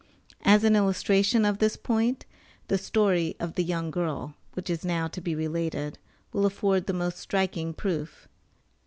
As 0.41 0.63
an 0.63 0.75
illustration 0.75 1.45
of 1.45 1.59
this 1.59 1.75
point, 1.77 2.25
the 2.69 2.79
story 2.79 3.35
of 3.39 3.53
the 3.53 3.63
young 3.63 3.91
girl, 3.91 4.33
which 4.53 4.67
is 4.67 4.83
now 4.83 5.07
to 5.07 5.21
be 5.21 5.35
related, 5.35 5.99
will 6.33 6.47
afford 6.47 6.87
the 6.87 6.91
most 6.93 7.19
striking 7.19 7.71
proof. 7.71 8.27